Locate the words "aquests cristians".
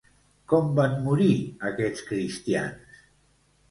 1.71-3.03